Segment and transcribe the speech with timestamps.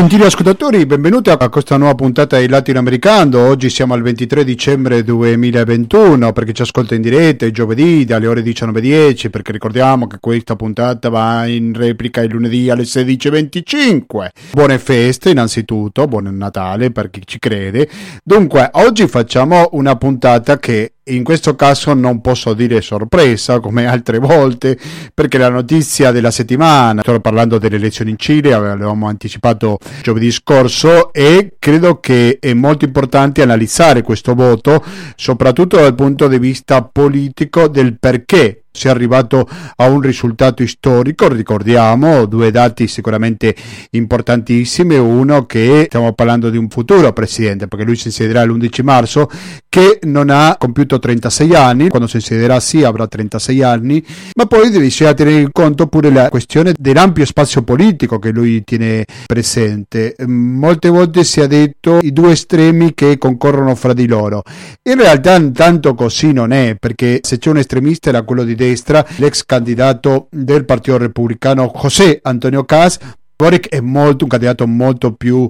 [0.00, 3.38] Gentili ascoltatori, benvenuti a questa nuova puntata di Latinoamericano.
[3.46, 8.40] Oggi siamo al 23 dicembre 2021 perché ci ascolta in diretta il giovedì dalle ore
[8.40, 14.28] 19.10 perché ricordiamo che questa puntata va in replica il lunedì alle 16.25.
[14.52, 17.86] Buone feste innanzitutto, buon Natale per chi ci crede.
[18.24, 24.18] Dunque, oggi facciamo una puntata che in questo caso non posso dire sorpresa come altre
[24.18, 24.78] volte
[25.12, 31.12] perché la notizia della settimana, sto parlando delle elezioni in Cile, avevamo anticipato giovedì scorso
[31.12, 34.82] e credo che è molto importante analizzare questo voto
[35.16, 41.28] soprattutto dal punto di vista politico del perché si è arrivato a un risultato storico,
[41.28, 43.54] ricordiamo due dati sicuramente
[43.90, 49.28] importantissimi, uno che stiamo parlando di un futuro presidente, perché lui si insiederà l'11 marzo,
[49.68, 54.70] che non ha compiuto 36 anni, quando si insiederà sì avrà 36 anni, ma poi
[54.70, 60.14] bisogna tenere in conto pure la questione dell'ampio spazio politico che lui tiene presente.
[60.26, 64.42] Molte volte si è detto i due estremi che concorrono fra di loro.
[64.84, 69.04] In realtà tanto così non è, perché se c'è un estremista era quello di destra,
[69.16, 72.98] l'ex candidato del Partito Repubblicano José Antonio Cas.
[73.34, 75.48] Boric è molto, un candidato molto più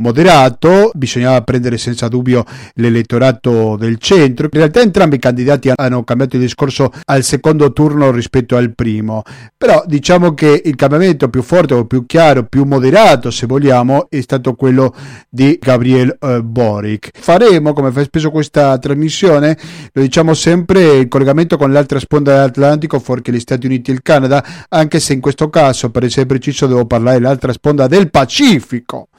[0.00, 4.48] moderato, bisognava prendere senza dubbio l'elettorato del centro.
[4.50, 9.22] In realtà entrambi i candidati hanno cambiato il discorso al secondo turno rispetto al primo,
[9.56, 14.20] però diciamo che il cambiamento più forte o più chiaro, più moderato se vogliamo, è
[14.20, 14.94] stato quello
[15.28, 17.10] di Gabriel eh, Boric.
[17.18, 19.56] Faremo, come fa spesso questa trasmissione,
[19.92, 24.02] lo diciamo sempre, il collegamento con l'altra sponda dell'Atlantico, fuorché gli Stati Uniti e il
[24.02, 29.09] Canada, anche se in questo caso, per essere preciso, devo parlare dell'altra sponda del Pacifico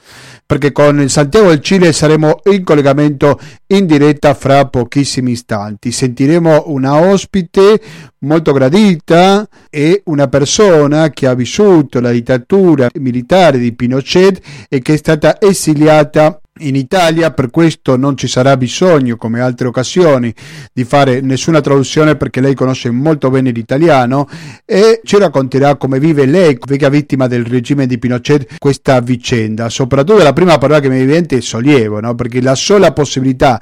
[0.45, 5.93] perché con Santiago del Cile saremo in collegamento in diretta fra pochissimi istanti.
[5.93, 7.79] Sentiremo una ospite
[8.19, 14.95] molto gradita e una persona che ha vissuto la dittatura militare di Pinochet e che
[14.95, 20.33] è stata esiliata in Italia, per questo non ci sarà bisogno, come altre occasioni,
[20.73, 24.27] di fare nessuna traduzione perché lei conosce molto bene l'italiano
[24.65, 29.69] e ci racconterà come vive lei, vecchia vittima del regime di Pinochet, questa vicenda.
[29.69, 32.15] Soprattutto la prima parola che mi viene è sollievo, no?
[32.15, 33.59] perché la sola possibilità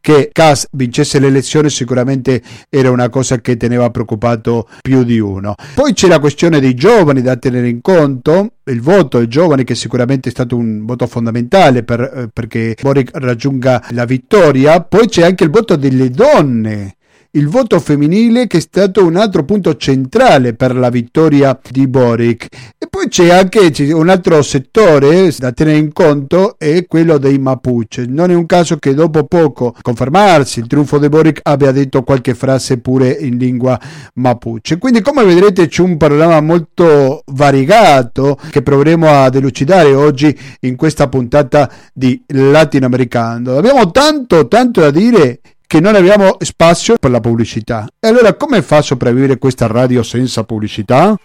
[0.00, 5.54] che Cas vincesse le elezioni sicuramente era una cosa che teneva preoccupato più di uno.
[5.74, 9.74] Poi c'è la questione dei giovani da tenere in conto, il voto dei giovani che
[9.74, 15.22] sicuramente è stato un voto fondamentale per, eh, perché Boric raggiunga la vittoria, poi c'è
[15.24, 16.96] anche il voto delle donne
[17.32, 22.48] il voto femminile che è stato un altro punto centrale per la vittoria di Boric.
[22.76, 28.06] E poi c'è anche un altro settore da tenere in conto, è quello dei Mapuche.
[28.06, 32.34] Non è un caso che dopo poco confermarsi il trionfo di Boric abbia detto qualche
[32.34, 33.78] frase pure in lingua
[34.14, 34.78] Mapuche.
[34.78, 41.08] Quindi come vedrete c'è un panorama molto variegato che proveremo a delucidare oggi in questa
[41.08, 43.56] puntata di Latinoamericano.
[43.56, 47.86] Abbiamo tanto, tanto da dire che non abbiamo spazio per la pubblicità.
[48.00, 51.16] E allora come fa a sopravvivere questa radio senza pubblicità?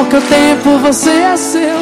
[0.00, 1.75] o che ho tenho por você é seu.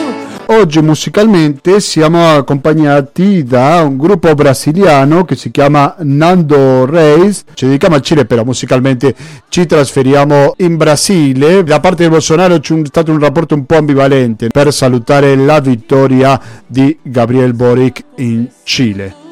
[0.47, 7.45] Oggi musicalmente siamo accompagnati da un gruppo brasiliano che si chiama Nando Reis.
[7.55, 9.15] Ci dedichiamo al Cile, però musicalmente
[9.49, 11.65] ci trasferiamo in Brasile.
[11.65, 16.39] Da parte di Bolsonaro c'è stato un rapporto un po' ambivalente per salutare la vittoria
[16.67, 19.24] di Gabriel Boric in Cile.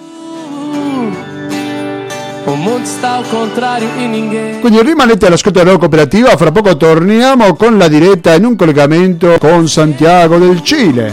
[2.62, 4.60] O mondo sta al contrario e ninguém.
[4.60, 9.66] Quindi rimanete all'ascolto della cooperativa, fra poco torniamo con la diretta in un collegamento con
[9.66, 11.12] Santiago del Cile.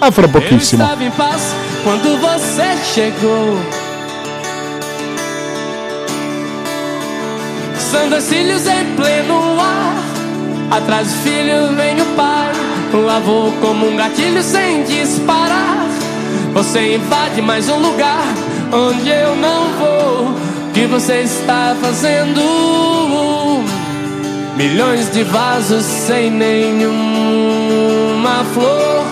[0.00, 0.82] A fra Eu pochissimo.
[0.82, 1.54] estava em paz
[1.84, 3.56] quando você chegou.
[7.78, 10.78] São dois filhos em pleno ar.
[10.78, 12.50] Atrás do filho vem o pai.
[12.92, 15.86] Um avô como um gatilho sem disparar.
[16.54, 18.24] Você invade mais um lugar
[18.72, 20.47] onde eu não vou.
[20.78, 22.40] Que você está fazendo?
[24.56, 26.84] Milhões de vasos sem nenhuma
[28.54, 29.04] flor.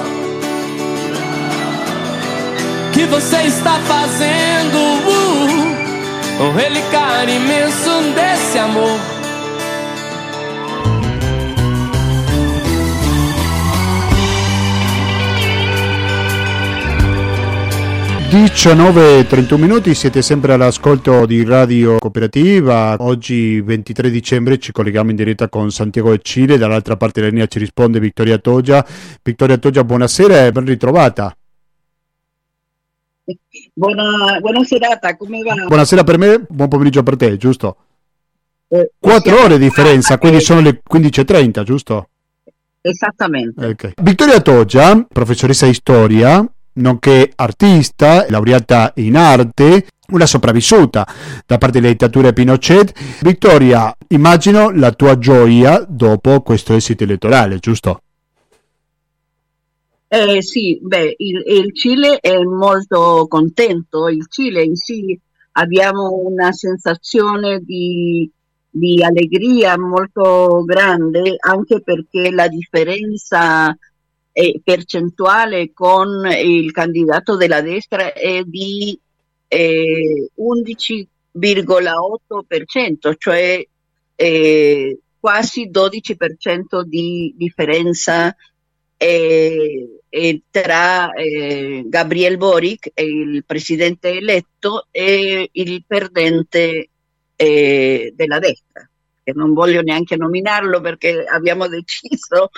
[2.92, 4.78] Que você está fazendo?
[6.40, 9.15] Um relicário imenso desse amor.
[18.28, 22.96] 19.31 minuti, siete sempre all'ascolto di Radio Cooperativa.
[22.98, 27.46] Oggi 23 dicembre ci colleghiamo in diretta con Santiago e Cile, dall'altra parte della linea
[27.46, 28.84] ci risponde Vittoria Toggia.
[29.22, 31.36] Vittoria Toggia, buonasera e ben ritrovata.
[33.72, 35.54] Buona, buona serata, come va?
[35.64, 37.76] Buonasera per me, buon pomeriggio per te, giusto?
[38.66, 42.08] Eh, Quattro ore di differenza, quindi sono le 15.30, giusto?
[42.80, 43.66] Esattamente.
[43.66, 43.92] Okay.
[44.02, 46.44] Vittoria Toggia, professoressa di storia,
[46.76, 51.06] nonché artista, laureata in arte, una sopravvissuta
[51.46, 52.92] da parte della dittatura Pinochet.
[53.22, 58.00] Vittoria, immagino la tua gioia dopo questo esito elettorale, giusto?
[60.08, 65.18] Eh, sì, beh, il, il, Cile è molto contento, il Cile in sì
[65.52, 68.30] abbiamo una sensazione di,
[68.70, 73.76] di allegria molto grande anche perché la differenza
[74.38, 79.00] eh, percentuale con il candidato della destra è di
[79.48, 83.66] eh, 11,8%, cioè
[84.14, 88.36] eh, quasi 12% di differenza
[88.98, 89.88] eh,
[90.50, 96.90] tra eh, Gabriel Boric, il presidente eletto, e il perdente
[97.36, 98.86] eh, della destra
[99.26, 102.50] che non voglio neanche nominarlo perché abbiamo deciso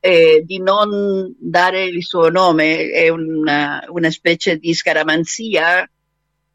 [0.00, 5.86] eh, di non dare il suo nome, è una, una specie di scaramanzia,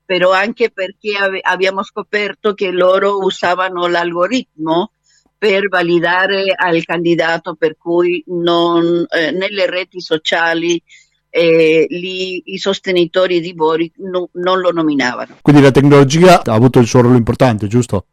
[0.04, 4.94] però anche perché ave- abbiamo scoperto che loro usavano l'algoritmo
[5.38, 10.82] per validare al candidato per cui non, eh, nelle reti sociali
[11.30, 15.38] eh, lì, i sostenitori di Boric no, non lo nominavano.
[15.44, 18.06] Quindi la tecnologia ha avuto il suo ruolo importante, giusto?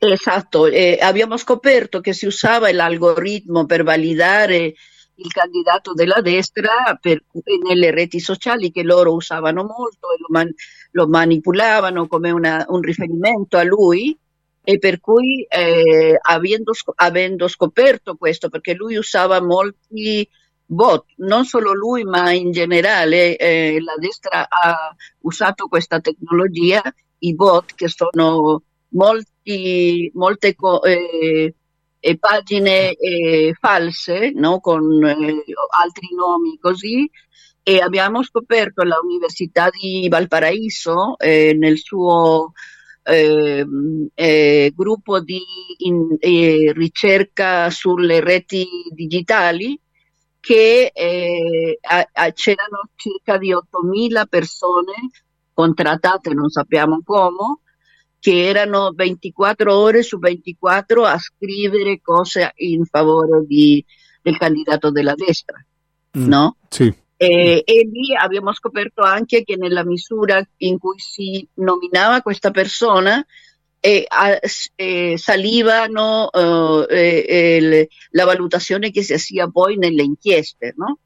[0.00, 4.74] Esatto, eh, abbiamo scoperto che si usava l'algoritmo per validare
[5.18, 7.24] il candidato della destra per,
[7.66, 10.54] nelle reti sociali che loro usavano molto e lo, man,
[10.92, 14.16] lo manipolavano come una, un riferimento a lui
[14.62, 20.28] e per cui eh, avendo, avendo, scoperto questo, perché lui usava molti
[20.64, 26.82] bot, non solo lui ma in generale eh, la destra ha usato questa tecnologia,
[27.20, 29.30] i bot che sono molti,
[30.14, 30.54] molte
[30.84, 31.54] eh,
[32.00, 34.60] eh, pagine eh, false no?
[34.60, 35.42] con eh,
[35.76, 37.10] altri nomi così
[37.62, 42.52] e abbiamo scoperto all'Università di Valparaíso eh, nel suo
[43.02, 45.42] ehm, eh, gruppo di
[45.78, 46.16] in,
[46.72, 49.78] ricerca sulle reti digitali
[50.40, 50.92] che
[51.82, 54.94] a, a, c'erano circa di 8.000 persone
[55.52, 57.62] contrattate, non sappiamo come,
[58.20, 63.84] che erano 24 ore su 24 a scrivere cose in favore di,
[64.22, 65.56] del candidato della destra,
[66.18, 66.56] mm, no?
[66.68, 66.92] Sì.
[67.20, 73.24] E, e, lì abbiamo scoperto anche che nella misura in cui si nominava questa persona
[73.80, 74.06] eh,
[74.76, 80.98] eh, salivano eh, le, la valutazione che si sia poi nelle inchieste, no?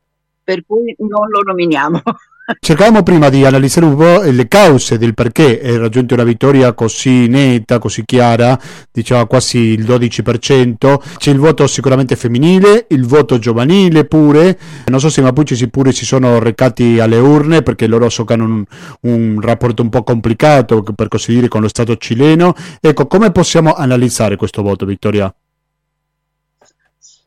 [0.45, 2.03] Per cui non lo nominiamo.
[2.59, 7.29] Cercavamo prima di analizzare un po' le cause del perché è raggiunta una vittoria così
[7.29, 8.59] netta, così chiara,
[8.91, 11.01] diciamo quasi il 12%.
[11.19, 14.59] C'è il voto sicuramente femminile, il voto giovanile pure.
[14.87, 18.65] Non so se i Mapuche pure si sono recati alle urne perché loro hanno un,
[19.03, 22.55] un rapporto un po' complicato, per così dire, con lo Stato cileno.
[22.81, 25.33] Ecco, come possiamo analizzare questo voto, Vittoria?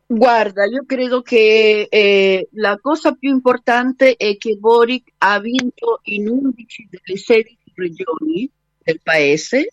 [0.07, 6.29] Guarda, io credo che eh, la cosa più importante è che Boric ha vinto in
[6.29, 8.47] 11 delle 16 regioni
[8.83, 9.71] del paese,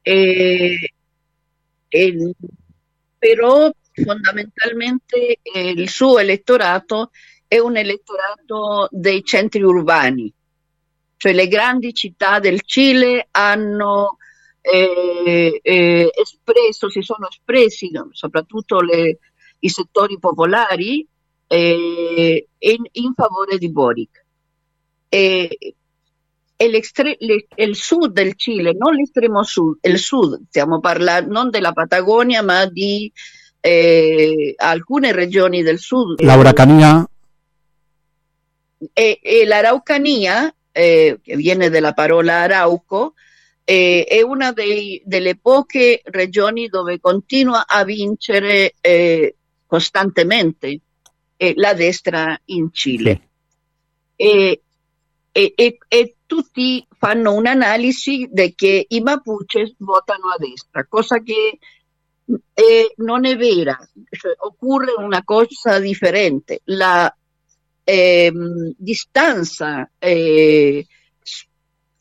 [0.00, 0.92] eh,
[1.86, 2.32] eh,
[3.18, 7.10] però fondamentalmente eh, il suo elettorato
[7.46, 10.32] è un elettorato dei centri urbani,
[11.18, 14.16] cioè le grandi città del Cile hanno
[14.62, 19.18] eh, eh, espresso, si sono espressi, soprattutto le
[19.64, 21.06] i settori popolari
[21.46, 24.24] eh, in, in, favore di Boric.
[25.08, 25.74] E,
[26.56, 31.72] e le, il sud del Cile, non l'estremo sud, il sud, stiamo parlando non della
[31.72, 33.10] Patagonia, ma di
[33.60, 36.20] eh, alcune regioni del sud.
[36.22, 37.06] L'Auracania?
[38.92, 43.14] E l'Araucania, eh, che viene dalla parola arauco,
[43.64, 49.36] eh, è una dei, delle poche regioni dove continua a vincere eh,
[49.72, 50.80] costantemente
[51.34, 53.12] eh, la destra in Cile.
[53.14, 54.22] Sì.
[54.22, 54.62] E,
[55.32, 61.58] e, e, e, tutti fanno un'analisi di che i Mapuche votano a destra, cosa che
[62.52, 63.78] eh, non è vera,
[64.10, 66.60] cioè, occorre una cosa differente.
[66.64, 67.10] La
[67.82, 68.30] eh,
[68.76, 70.86] distanza eh,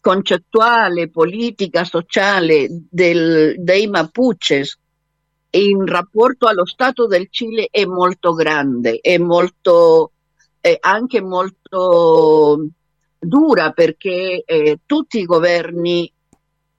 [0.01, 4.77] concettuale, politica, sociale del, dei Mapuches
[5.51, 10.11] in rapporto allo Stato del Cile è molto grande, è molto,
[10.59, 12.67] è anche molto
[13.19, 16.11] dura perché eh, tutti i governi,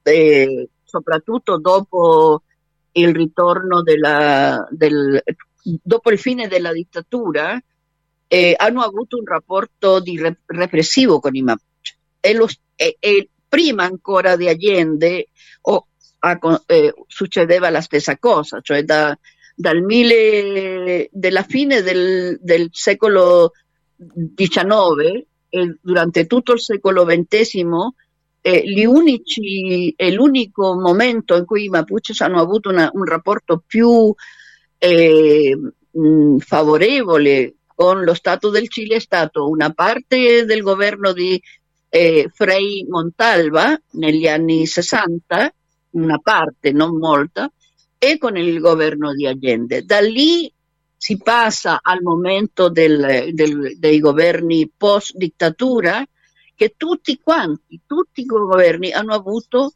[0.01, 2.43] eh, soprattutto dopo
[2.93, 5.21] il ritorno della, del,
[5.61, 7.61] dopo il fine della dittatura,
[8.27, 11.97] eh, hanno avuto un rapporto di rep- repressivo con i Mapuche.
[12.19, 12.35] E,
[12.75, 15.29] e, e, prima ancora di Allende
[15.61, 15.87] oh,
[16.25, 19.17] a, eh, succedeva la stessa cosa, cioè da,
[19.55, 23.51] dal mille, della fine del, del secolo
[24.35, 27.65] XIX e durante tutto il secolo XX
[28.41, 34.13] eh, unici, è l'unico momento in cui i Mapuche hanno avuto una, un rapporto più
[34.77, 35.57] eh,
[35.91, 41.41] mh, favorevole con lo Stato del Cile è stato una parte del governo di
[41.89, 45.53] eh, Frei Montalva negli anni 60,
[45.93, 47.51] una parte, non molta,
[47.97, 49.83] e con il governo di Allende.
[49.83, 50.51] Da lì
[50.95, 56.05] si passa al momento del, del, dei governi post dittatura
[56.55, 59.73] che tutti quanti, tutti i governi hanno avuto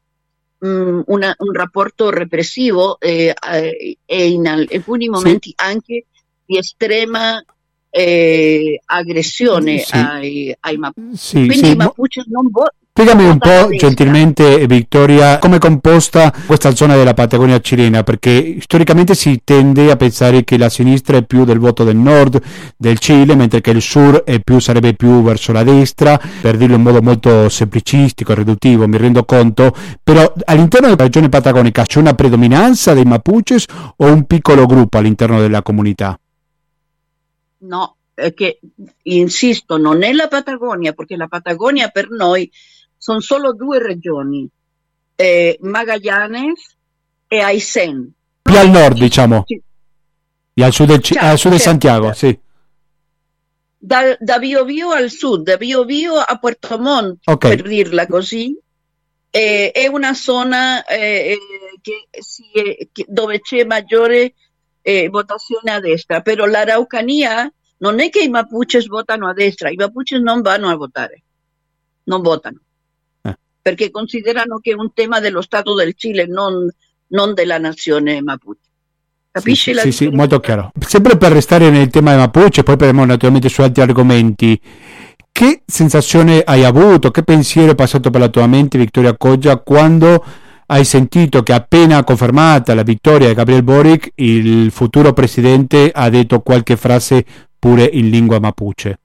[0.59, 5.55] mh, mm, una, un rapporto repressivo e, eh, e in alcuni momenti sì.
[5.57, 6.05] anche
[6.45, 7.43] di estrema
[7.89, 9.95] eh, aggressione sì.
[9.95, 11.17] ai, ai Mapuche.
[11.17, 16.73] Sì, Quindi i Mapuche non, vo- Spiegami un po' gentilmente, Vittoria, come è composta questa
[16.73, 21.45] zona della Patagonia cilena, perché storicamente si tende a pensare che la sinistra è più
[21.45, 22.41] del voto del nord
[22.75, 26.81] del Cile, mentre che il sur più, sarebbe più verso la destra, per dirlo in
[26.81, 32.15] modo molto semplicistico e riduttivo, mi rendo conto, però all'interno della regione patagonica c'è una
[32.15, 36.19] predominanza dei Mapuches o un piccolo gruppo all'interno della comunità?
[37.59, 37.95] No,
[38.33, 38.59] che
[39.03, 42.49] insisto, non è la Patagonia, perché la Patagonia per noi
[42.97, 44.49] sono solo due regioni,
[45.15, 46.75] eh, Magallanes
[47.27, 48.11] e Aysén.
[48.41, 49.43] Più al nord, diciamo.
[49.45, 49.61] Sì.
[50.53, 52.39] E al sud, del, certo, al sud certo, di Santiago, sì.
[53.79, 57.55] Da, da Bio Bio al sud, da Bio Bio a Puerto Montt, okay.
[57.55, 58.57] per dirla così,
[59.29, 61.37] eh, è una zona eh,
[61.81, 62.43] che si,
[62.91, 64.33] che, dove c'è maggiore
[64.81, 69.75] eh, votazione a destra, però l'Araucanía non è che i Mapuches votano a destra, i
[69.75, 71.21] Mapuches non vanno a votare,
[72.05, 72.61] non votano
[73.67, 76.73] perché considerano che è un tema dello Stato del Cile, non,
[77.07, 78.59] non della nazione Mapuche.
[79.29, 80.71] Capisci sì, la Sì, sì, molto chiaro.
[80.79, 84.57] Sempre per restare nel tema di Mapuche, poi parliamo naturalmente su altri argomenti.
[85.29, 90.23] Che sensazione hai avuto, che pensiero è passato per la tua mente, Vittoria Coggia, quando
[90.67, 96.39] hai sentito che appena confermata la vittoria di Gabriel Boric, il futuro presidente ha detto
[96.39, 97.25] qualche frase
[97.59, 98.97] pure in lingua mapuche?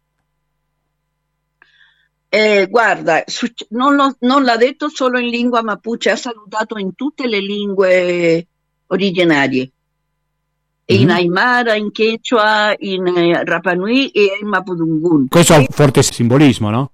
[2.34, 3.22] Eh, guarda,
[3.68, 8.46] non, lo, non, l'ha detto solo in lingua mapuche, ha salutato in tutte le lingue
[8.86, 9.70] originarie.
[10.90, 11.02] Mm-hmm.
[11.02, 15.28] In Aymara, in Quechua, in eh, Rapanui e in Mapudungun.
[15.28, 16.92] Questo ha un forte simbolismo, no?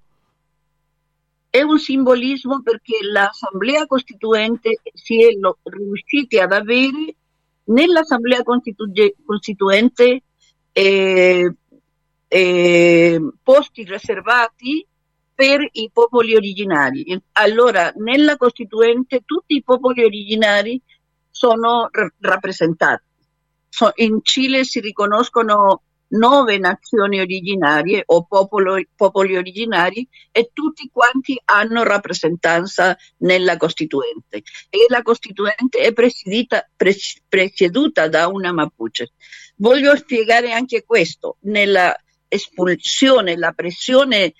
[1.49, 7.15] È un simbolismo perché l'Assemblea Costituente si è lo, riusciti ad avere
[7.63, 10.21] nell'Assemblea Costituente
[10.73, 11.53] eh,
[12.27, 14.85] eh, posti riservati
[15.39, 17.17] per i popoli originari.
[17.37, 20.81] Allora, nella Costituente tutti i popoli originari
[21.31, 23.03] sono r- rappresentati.
[23.69, 31.39] So, in Cile si riconoscono nove nazioni originarie o popolo, popoli originari e tutti quanti
[31.45, 39.13] hanno rappresentanza nella Costituente e la Costituente è pres- presieduta da una Mapuche.
[39.55, 41.95] Voglio spiegare anche questo, nella
[42.27, 44.33] espulsione, la pressione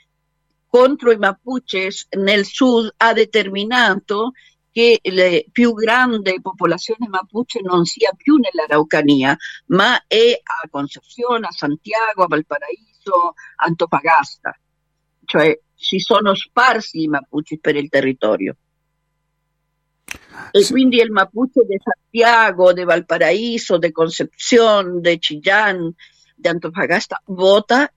[0.70, 4.34] contro i Mapuches nel sud ha determinato
[4.72, 9.36] che la più grande popolazione mapuche non sia più nell'Araucanía,
[9.68, 14.58] ma è a Concepción, a Santiago, a Valparaíso, a Antofagasta.
[15.26, 18.56] Cioè si sono sparsi i Mapuche per il territorio.
[20.52, 25.92] E quindi il Mapuche di Santiago, di Valparaíso, di Concepción, di Chillán,
[26.36, 27.92] di Antofagasta vota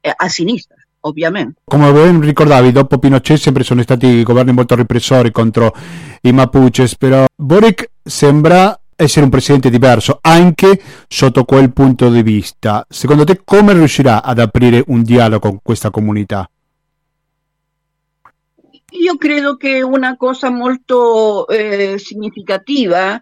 [0.00, 1.60] eh, a sinistra ovviamente.
[1.64, 5.74] Come ben ricordavi, dopo Pinochet sempre sono stati governi molto repressori contro
[6.22, 12.84] i Mapuches, però Boric sembra essere un presidente diverso anche sotto quel punto di vista.
[12.88, 16.48] Secondo te come riuscirà ad aprire un dialogo con questa comunità?
[18.92, 23.14] Io credo che una cosa molto eh, significativa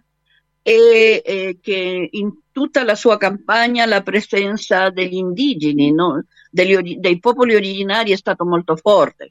[0.62, 6.24] è eh, che in tutta la sua campagna la presenza degli indigeni, no?
[6.58, 9.30] Degli, dei popoli originari è stato molto forte,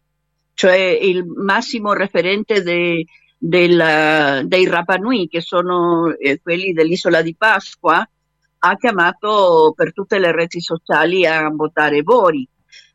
[0.54, 3.06] cioè il massimo referente de,
[3.38, 8.08] del, dei Rapanui, che sono eh, quelli dell'isola di Pasqua,
[8.60, 12.50] ha chiamato per tutte le reti sociali a votare Boric.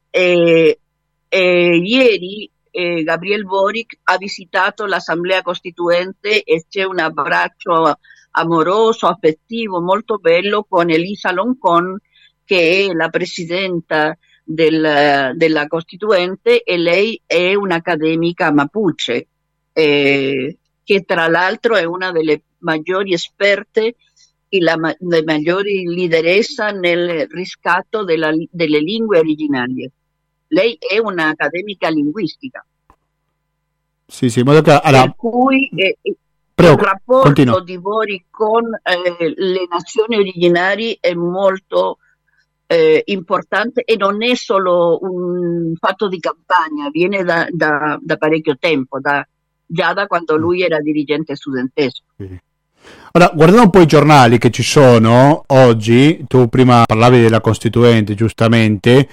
[0.08, 0.78] E,
[1.28, 7.98] e ieri eh, Gabriel Boric ha visitato l'Assemblea Costituente e c'è un abbraccio
[8.32, 11.98] amoroso, affettivo, molto bello con Elisa Loncon,
[12.44, 19.26] che è la presidenta del, della Costituente e lei è un'accademica mapuche,
[19.72, 23.96] eh, che tra l'altro è una delle maggiori esperte
[24.48, 29.90] e la, le maggiori lideressa nel riscatto della, delle lingue originarie.
[30.48, 32.64] Lei è un'accademica linguistica.
[34.06, 34.50] Sì, sì, che...
[34.50, 35.04] Allora...
[35.04, 35.96] Per cui eh,
[36.54, 37.62] Prego, il rapporto continua.
[37.62, 41.98] di Bori con eh, le nazioni originarie è molto
[42.72, 48.56] eh, importante e non è solo un fatto di campagna, viene da, da, da parecchio
[48.58, 49.26] tempo, da,
[49.66, 52.02] già da quando lui era dirigente studentesco.
[53.12, 58.14] Allora, guardando un po' i giornali che ci sono oggi, tu prima parlavi della Costituente,
[58.14, 59.06] giustamente,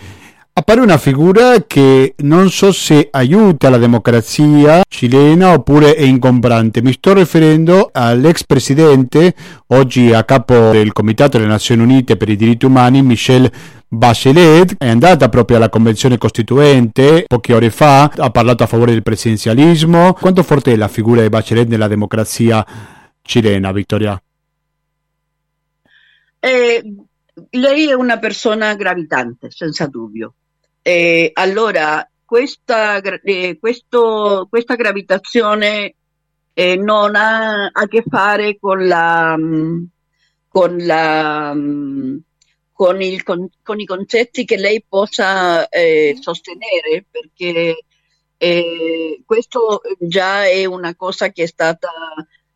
[0.54, 6.82] appare una figura che non so se aiuta la democrazia cilena oppure è ingombrante.
[6.82, 9.34] Mi sto riferendo all'ex presidente,
[9.68, 13.52] oggi a capo del Comitato delle Nazioni Unite per i diritti umani, Michelle
[13.88, 19.04] Bachelet, è andata proprio alla Convenzione Costituente poche ore fa, ha parlato a favore del
[19.04, 20.14] presidenzialismo.
[20.14, 22.66] Quanto forte è la figura di Bachelet nella democrazia
[23.22, 24.22] cilena, Vittoria?
[26.42, 26.84] Eh,
[27.52, 30.34] lei è una persona gravitante, senza dubbio.
[30.82, 35.96] Eh, allora, questa, eh, questo, questa gravitazione
[36.54, 39.84] eh, non ha a che fare con la, mm,
[40.48, 42.18] con, la, mm,
[42.72, 47.86] con, il, con, i concetti che lei possa eh, sostenere, perché
[48.38, 51.90] eh, questo già è una cosa che è stata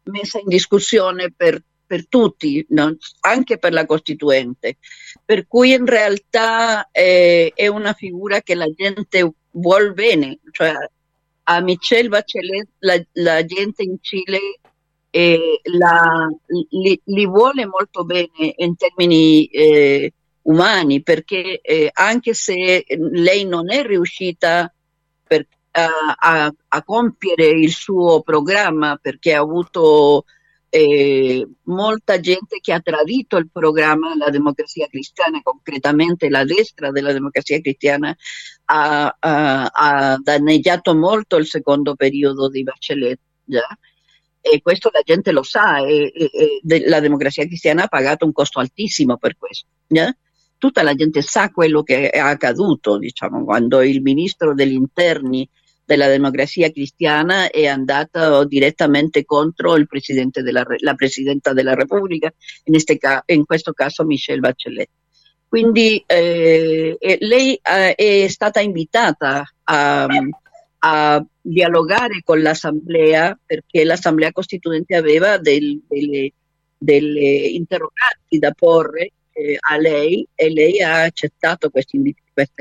[0.04, 1.62] messa in discussione per
[1.94, 2.98] per tutti, no?
[3.22, 4.78] anche per la Costituente.
[5.26, 10.74] Per cui in realtà eh, è una figura che la gente vuole bene, cioè
[11.44, 14.60] a Michelle Bachelet la, la gente in Cile
[15.10, 16.28] eh, la,
[16.70, 20.12] li, li, vuole molto bene in termini eh,
[20.44, 24.74] umani, perché eh, anche se lei non è riuscita
[25.26, 30.26] per, a, a, a compiere il suo programma perché ha avuto
[30.76, 37.14] eh, molta gente che ha tradito il programma della democrazia cristiana, concretamente la destra della
[37.14, 38.16] democrazia cristiana,
[38.66, 43.20] ha, ha, ha danneggiato molto il secondo periodo di Bachelet.
[43.46, 43.68] Già?
[44.42, 48.32] E questo la gente lo sa, e, e, e, la democrazia cristiana ha pagato un
[48.32, 49.68] costo altissimo per questo.
[49.86, 50.12] Già?
[50.58, 55.48] Tutta la gente sa quello che è accaduto, diciamo, quando il ministro degli interni
[55.94, 59.76] della democrazia cristiana è andato direttamente contro
[60.42, 62.34] della, la Presidenta della Repubblica,
[62.66, 64.90] in, ca- in questo caso Michelle Bachelet.
[65.48, 70.08] Quindi eh, lei eh, è stata invitata a,
[70.80, 76.34] a, dialogare con l'Assemblea perché l'Assemblea Costituente aveva del, delle,
[76.76, 81.98] delle, interroganti da porre eh, a lei e lei ha accettato questa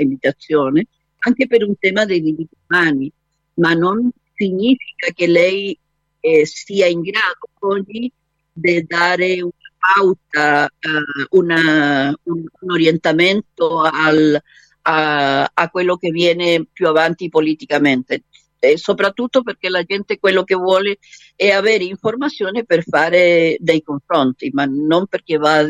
[0.02, 0.86] invitazione
[1.24, 3.12] anche per un tema dei diritti umani,
[3.54, 5.78] ma non significa che lei
[6.20, 8.10] eh, sia in grado oggi
[8.52, 14.40] di dare una pauta, uh, una, un, un, orientamento al,
[14.82, 18.24] a, a, quello che viene più avanti politicamente.
[18.58, 20.98] E soprattutto perché la gente quello che vuole
[21.34, 25.66] è avere informazione per fare dei confronti, ma non perché, va,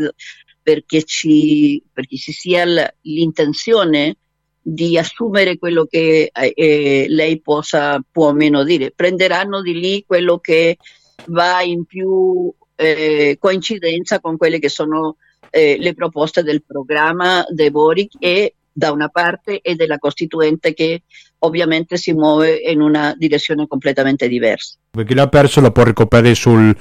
[0.62, 2.66] perché, ci, perché ci sia
[3.00, 4.16] l'intenzione
[4.62, 8.92] di assumere quello che eh, eh, lei possa, può o meno dire.
[8.94, 10.78] Prenderanno di lì quello che
[11.26, 15.16] va in più eh, coincidenza con quelle che sono
[15.50, 21.02] eh, le proposte del programma De Boric e da una parte e della Costituente che
[21.40, 24.76] ovviamente si muove in una direzione completamente diversa.
[24.90, 26.74] Perché l'ha perso lo può recuperare sul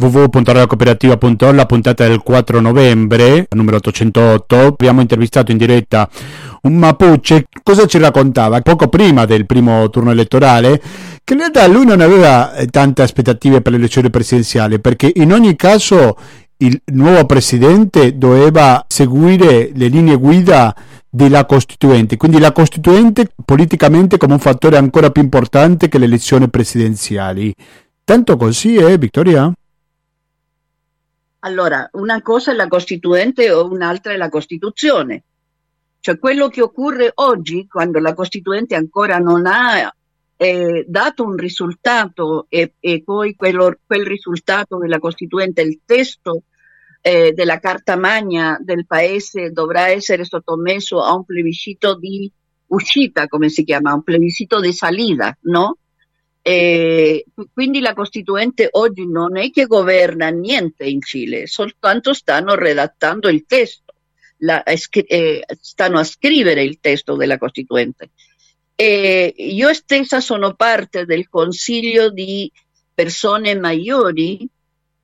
[0.00, 4.56] www.radiocooperativa.org, la puntata del 4 novembre, numero 808.
[4.56, 6.08] Abbiamo intervistato in diretta
[6.62, 7.46] un Mapuche.
[7.62, 8.60] Cosa ci raccontava?
[8.62, 10.80] Poco prima del primo turno elettorale,
[11.22, 15.32] che in realtà lui non aveva eh, tante aspettative per le elezioni presidenziali, perché in
[15.32, 16.16] ogni caso
[16.58, 20.74] il nuovo presidente doveva seguire le linee guida
[21.08, 26.48] della Costituente, quindi la Costituente politicamente come un fattore ancora più importante che le elezioni
[26.48, 27.52] presidenziali.
[28.04, 29.52] Tanto così, eh, Vittoria?
[31.40, 35.24] Allora, una cosa è la Costituente e un'altra è la Costituzione.
[36.00, 39.94] Cioè quello che occorre oggi, quando la Costituente ancora non ha
[40.36, 46.44] eh, dato un risultato e, e poi quello, quel risultato della Costituente, il testo
[47.02, 52.30] eh, della Carta Magna del Paese dovrà essere sottomesso a un plebiscito di
[52.68, 55.76] uscita, come si chiama, un plebiscito di salida, no?
[56.42, 63.28] E quindi la Costituente oggi non è che governa niente in Cile, soltanto stanno redattando
[63.28, 63.92] il testo,
[64.38, 68.10] la, eh, stanno a scrivere il testo della Costituente.
[68.74, 72.50] E io stessa sono parte del consiglio di
[72.94, 74.48] persone maggiori,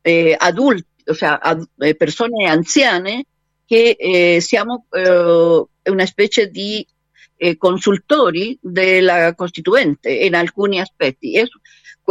[0.01, 3.27] eh, adulti, o sea, a, eh, persone anziane
[3.67, 6.87] che eh, siamo eh, una specie di
[7.37, 11.37] eh, consultori della Costituente in alcuni aspetti.
[11.37, 11.45] È,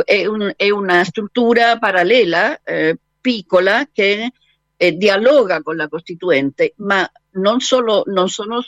[0.03, 4.31] è, un, è una struttura parallela, eh, piccola, che
[4.77, 8.61] eh, dialoga con la Costituente, ma non, solo, non, sono,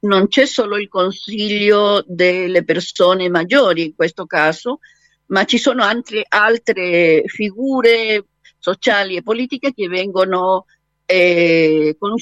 [0.00, 4.78] non c'è solo il consiglio delle persone maggiori in questo caso,
[5.26, 8.24] ma ci sono anche altre figure
[8.58, 10.66] sociali e politiche che vengono
[11.06, 12.14] eh, con,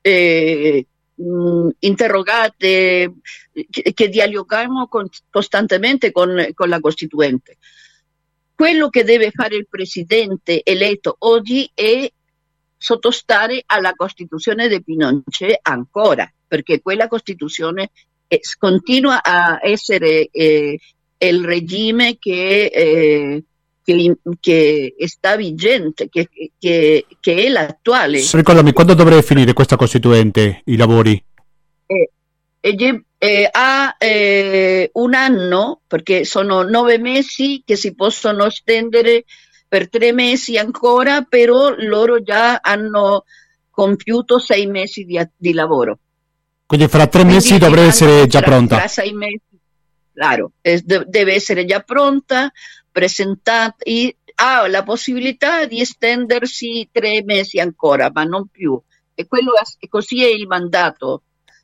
[0.00, 0.86] eh,
[1.80, 3.14] interrogate,
[3.68, 7.58] che, che dialoghiamo con, costantemente con, con la Costituente.
[8.54, 12.10] Quello che deve fare il Presidente eletto oggi è
[12.76, 17.90] sottostare alla Costituzione di Pinochet ancora, perché quella Costituzione
[18.58, 20.78] continua a essere eh,
[21.18, 23.44] il regime che eh,
[24.40, 28.20] che, che sta vigente, che, che, che, è l'attuale.
[28.32, 31.22] Ricordami, quando dovrebbe finire questa Costituente, i lavori?
[31.86, 32.10] Eh,
[32.60, 39.24] eh, eh, ha eh, un anno, perché sono nove mesi che si possono estendere
[39.68, 43.24] per tre mesi ancora, però loro già hanno
[43.70, 45.98] compiuto sei mesi di, di lavoro.
[46.66, 48.76] Quindi fra tre Quindi mesi dovrebbe essere già pronta.
[48.76, 49.40] Tra sei mesi,
[50.12, 52.50] claro, deve essere già pronta
[52.90, 58.80] presentata e ha la possibilità di estendersi tre mesi ancora, ma non più.
[59.14, 59.52] E quello
[59.88, 61.22] così è il mandato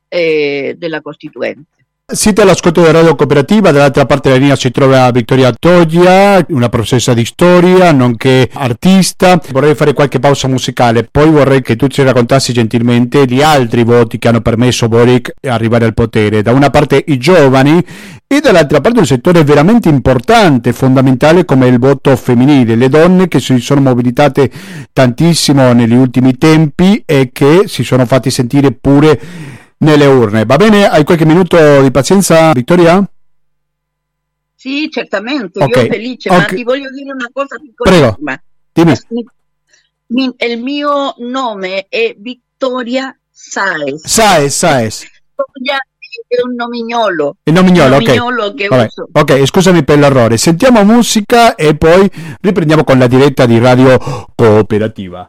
[0.09, 1.76] eh, della Costituente.
[2.09, 7.13] Siete all'ascolto della radio cooperativa, dall'altra parte della linea si trova Vittoria Toglia, una professoressa
[7.15, 9.41] di storia, nonché artista.
[9.51, 14.19] Vorrei fare qualche pausa musicale, poi vorrei che tu ci raccontassi gentilmente gli altri voti
[14.19, 16.43] che hanno permesso Boric arrivare al potere.
[16.43, 17.85] Da una parte i giovani
[18.25, 23.41] e dall'altra parte un settore veramente importante, fondamentale come il voto femminile, le donne che
[23.41, 24.49] si sono mobilitate
[24.93, 29.21] tantissimo negli ultimi tempi e che si sono fatti sentire pure
[29.79, 30.45] nelle urne.
[30.45, 30.89] Va bene?
[30.89, 33.05] Hai qualche minuto di pazienza, Vittoria?
[34.55, 35.85] Sì, certamente, okay.
[35.85, 36.41] io felice, okay.
[36.41, 38.43] ma ti voglio dire una cosa piccolissima.
[38.73, 38.95] Prego,
[40.09, 40.35] dimmi.
[40.39, 44.07] Il mio nome è Vittoria Saez.
[44.07, 45.03] Saez, Saez.
[46.27, 47.37] È un nomignolo.
[47.43, 48.87] Il nomignolo, nomignolo ok.
[49.13, 50.39] Ok, scusami per l'errore.
[50.39, 52.11] Sentiamo musica e poi
[52.41, 53.99] riprendiamo con la diretta di Radio
[54.35, 55.29] Cooperativa.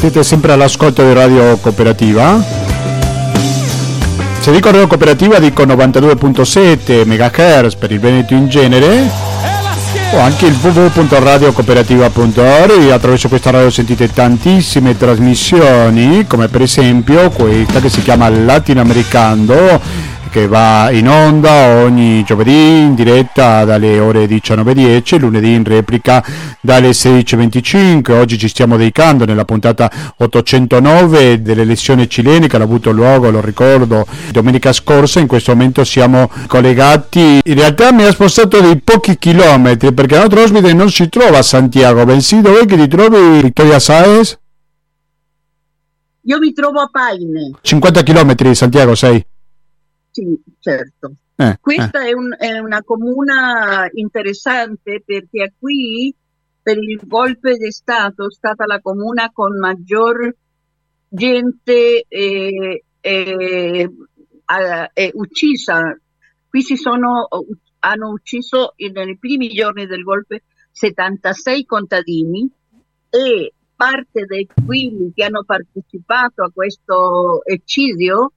[0.00, 2.42] Siete sempre all'ascolto di Radio Cooperativa.
[4.40, 9.10] Se dico radio cooperativa dico 92.7 MHz per il Veneto in genere.
[10.12, 17.90] O anche il www.radiocooperativa.org attraverso questa radio sentite tantissime trasmissioni come per esempio questa che
[17.90, 25.52] si chiama Latinoamericano che va in onda ogni giovedì in diretta dalle ore 19.10 lunedì
[25.52, 26.24] in replica
[26.60, 32.92] dalle 16.25 oggi ci stiamo dedicando nella puntata 809 delle elezioni cilene che hanno avuto
[32.92, 38.60] luogo lo ricordo domenica scorsa in questo momento siamo collegati in realtà mi ha spostato
[38.60, 42.76] dei pochi chilometri perché il nostro ospite non si trova a Santiago bensì dove che
[42.76, 44.38] ti trovi Vittoria Saez?
[46.22, 49.24] Io mi trovo a Paine 50 km Santiago sei?
[50.20, 51.14] Sì, certo.
[51.36, 52.10] Eh, Questa eh.
[52.10, 56.14] È, un, è, una comuna interessante perché qui
[56.62, 60.34] per il golpe di Stato è stata la comuna con maggior
[61.08, 63.90] gente eh, eh,
[64.92, 65.98] eh, uccisa.
[66.50, 67.28] Qui si sono,
[67.78, 72.50] hanno ucciso nei primi giorni del golpe 76 contadini
[73.08, 78.32] e parte di quelli che hanno partecipato a questo eccidio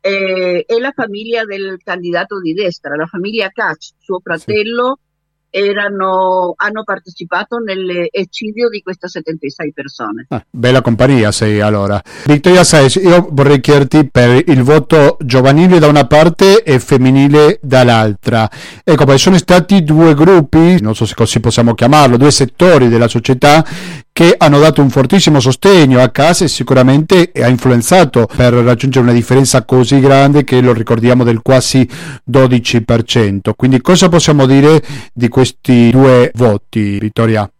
[0.00, 4.98] eh, è la famiglia del candidato di destra, la famiglia Katz, suo fratello.
[5.00, 5.08] Sì
[5.50, 10.26] erano, hanno partecipato nell'eccidio di queste 76 persone.
[10.28, 12.00] Ah, bella compagnia sei allora.
[12.24, 18.48] Vittoria Saez, io vorrei chiederti per il voto giovanile da una parte e femminile dall'altra.
[18.84, 23.08] Ecco, poi sono stati due gruppi, non so se così possiamo chiamarlo, due settori della
[23.08, 23.64] società
[24.12, 29.14] che hanno dato un fortissimo sostegno a casa e sicuramente ha influenzato per raggiungere una
[29.14, 31.88] differenza così grande che lo ricordiamo del quasi
[32.30, 33.52] 12%.
[33.56, 37.50] Quindi cosa possiamo dire di questi due voti, Vittoria?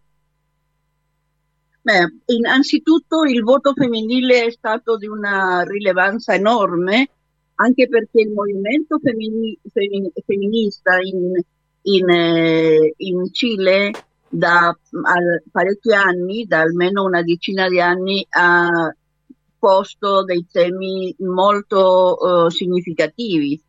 [1.83, 7.09] Beh, innanzitutto il voto femminile è stato di una rilevanza enorme,
[7.55, 11.41] anche perché il movimento femmin- femmin- femminista in,
[11.81, 13.91] in, eh, in Cile
[14.31, 14.75] da
[15.51, 18.93] parecchi anni, da almeno una decina di anni, ha
[19.59, 23.61] posto dei temi molto uh, significativi,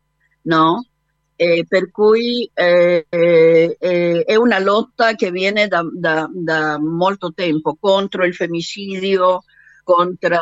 [0.43, 0.87] no?
[1.35, 7.75] Eh, per cui eh, eh, è una lotta che viene da, da, da, molto tempo
[7.79, 9.43] contro il femminicidio,
[9.83, 10.37] contro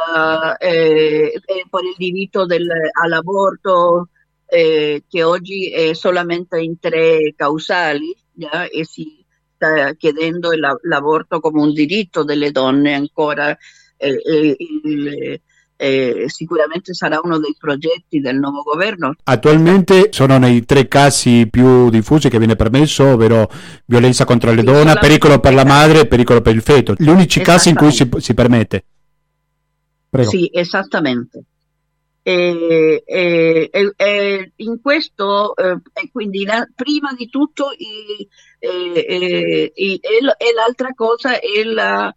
[0.60, 4.10] eh, per il diritto del, all'aborto,
[4.46, 9.21] eh, che oggi è solamente in tre causali yeah, e si
[9.62, 10.50] sta chiedendo
[10.82, 13.56] l'aborto come un diritto delle donne ancora.
[13.98, 15.40] Eh, il,
[15.78, 19.14] eh, sicuramente sarà uno dei progetti del nuovo governo.
[19.24, 23.50] Attualmente sono nei tre casi più diffusi che viene permesso, ovvero
[23.86, 26.96] violenza contro le donne, pericolo per la madre e pericolo per il feto.
[26.98, 28.84] Gli unici casi in cui si, si permette.
[30.10, 30.30] Prego.
[30.30, 31.44] Sì, esattamente.
[32.24, 35.80] E, e, e, in questo, eh,
[36.12, 38.28] quindi la, prima di tutto, i,
[38.60, 39.72] e,
[40.54, 42.14] l'altra cosa la,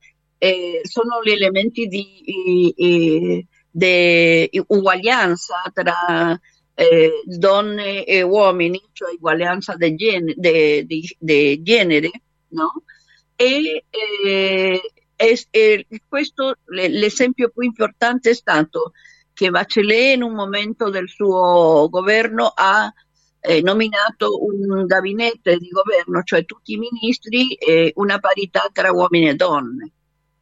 [0.82, 3.44] sono gli elementi di
[3.76, 6.40] di uguaglianza tra
[6.74, 10.86] eh, donne e uomini, cioè uguaglianza di genere,
[11.60, 12.10] genere
[12.50, 12.84] no?
[13.34, 14.80] E eh,
[15.16, 18.92] es, eh, questo l'esempio più importante è stato
[19.35, 22.90] che Bachelet in un momento del suo governo ha
[23.40, 29.29] eh, nominato un gabinetto di governo, cioè tutti i ministri, e una parità tra uomini
[29.29, 29.92] e donne.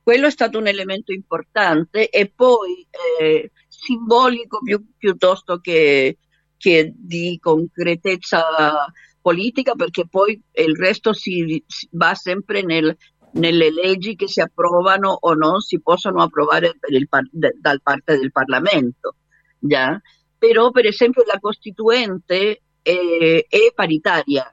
[0.03, 2.87] Quello è stato un elemento importante e poi
[3.19, 6.19] eh, simbolico più, piuttosto che,
[6.57, 12.97] che, di concretezza politica, perché poi il resto si, si va sempre nel,
[13.33, 17.09] nelle leggi che si approvano o non si possono approvare il,
[17.59, 19.17] dal parte del Parlamento.
[19.59, 20.01] Già?
[20.39, 24.53] Però, per esempio, la Costituente è, è paritaria,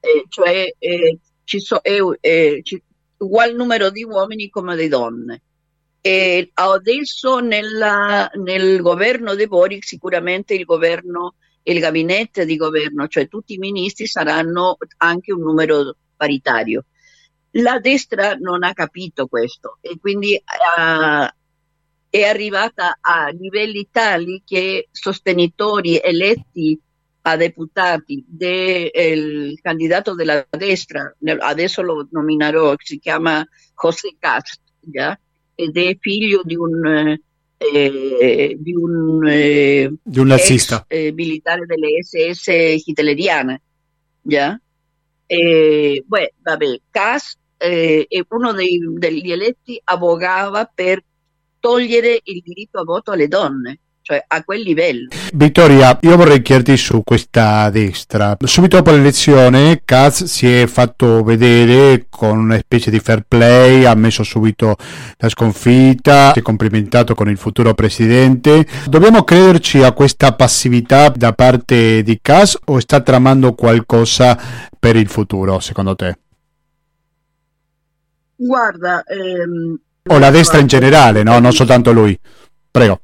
[0.00, 2.82] eh, cioè eh, ci so, ci,
[3.18, 5.42] ugual numero di uomini come di donne.
[6.00, 13.28] E adesso nella, nel governo di Boric sicuramente il governo, il gabinetto di governo, cioè
[13.28, 16.86] tutti i ministri saranno anche un numero paritario.
[17.56, 21.26] La destra non ha capito questo e quindi uh,
[22.08, 26.80] è arrivata a livelli tali che sostenitori eletti
[27.22, 33.46] a deputati del candidato della destra, adesso lo nominerò, si chiama
[33.80, 35.18] José Cast, ¿ya?
[35.54, 37.16] ed è figlio di un,
[37.56, 40.84] eh, di un, eh, di un nazista.
[40.88, 43.62] Ex, eh, militare delle SS hitleriane.
[44.22, 44.60] ¿ya?
[45.26, 51.02] Eh, beh, vabbè, Cast eh, uno dei, degli eletti, abogava per
[51.60, 55.08] togliere il diritto a voto alle donne cioè a quel livello.
[55.32, 58.36] Vittoria, io vorrei chiederti su questa destra.
[58.40, 63.94] Subito dopo l'elezione Katz si è fatto vedere con una specie di fair play, ha
[63.94, 64.76] messo subito
[65.18, 68.66] la sconfitta, si è complimentato con il futuro presidente.
[68.88, 74.38] Dobbiamo crederci a questa passività da parte di Katz o sta tramando qualcosa
[74.78, 76.21] per il futuro, secondo te?
[78.44, 81.38] Guarda, ehm, o la destra in generale, no?
[81.38, 82.18] non soltanto lui.
[82.70, 83.00] Prego.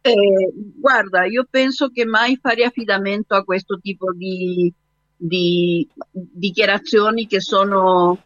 [0.00, 4.72] Eh, guarda, io penso che mai fare affidamento a questo tipo di,
[5.14, 8.18] di dichiarazioni che sono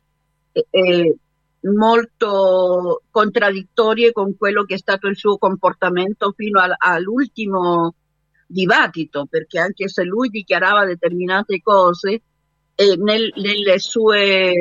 [0.53, 1.17] eh, eh,
[1.63, 7.95] molto contraddittorie con quello che è stato il suo comportamento fino al, all'ultimo
[8.47, 12.23] dibattito, perché anche se lui dichiarava determinate cose,
[12.77, 14.53] eh, nel, nelle sue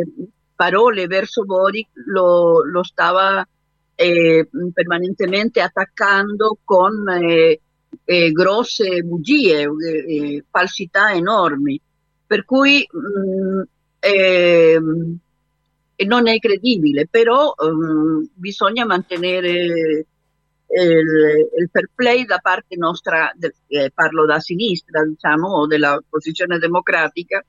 [0.60, 3.48] parole verso Boric lo, lo stava
[3.96, 7.62] eh, permanentemente attaccando con eh,
[8.04, 11.80] eh, grosse bugie, eh, eh, falsità enormi,
[12.28, 13.62] per cui mh, mm,
[14.00, 15.18] ehm,
[16.06, 20.06] non è credibile, però mh, mm, bisogna mantenere il,
[21.58, 23.34] il, fair play da parte nostra,
[23.68, 27.42] eh, parlo da sinistra, diciamo, o della posizione democratica,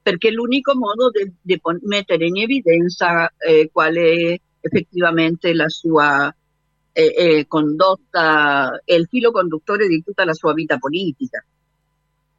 [0.00, 6.34] perché è l'unico modo di mettere in evidenza eh, qual è effettivamente la sua
[6.92, 11.44] eh, eh, condotta e il filo conduttore di tutta la sua vita politica.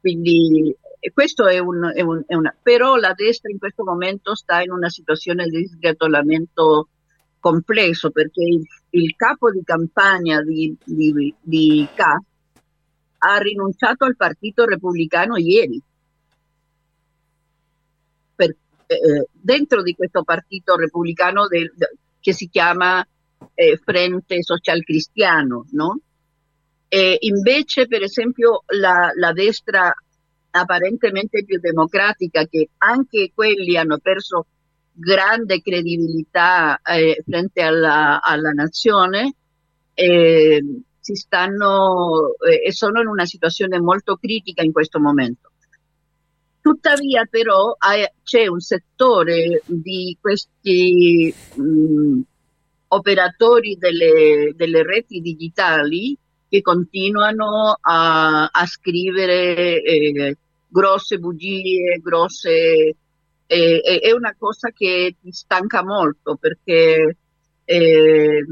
[0.00, 0.74] Quindi
[1.14, 6.88] questo è un, è, la destra in questo momento sta in una situazione di sgretolamento
[7.38, 12.00] complesso perché il, il capo di campagna di, di, K
[13.22, 15.80] ha rinunciato al partito repubblicano ieri.
[18.96, 21.72] Eh, dentro di questo partito repubblicano del,
[22.18, 23.06] che si chiama
[23.54, 26.00] eh, Frente Social Cristiano, no?
[26.88, 29.94] E invece, per esempio, la, la destra
[30.50, 34.46] apparentemente più democratica, che anche quelli hanno perso
[34.92, 39.34] grande credibilità eh, frente alla, alla nazione,
[39.94, 40.64] eh,
[40.98, 45.49] si stanno eh, sono in una situazione molto critica in questo momento.
[46.62, 47.76] Tuttavia però
[48.22, 52.20] c'è un settore di questi mh,
[52.88, 56.16] operatori delle, delle, reti digitali
[56.48, 60.36] che continuano a, a scrivere eh,
[60.68, 62.94] grosse bugie, grosse...
[63.46, 67.16] Eh, è una cosa che ti stanca molto perché
[67.64, 68.44] eh,